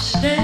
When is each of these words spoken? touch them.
touch 0.00 0.12
them. 0.22 0.39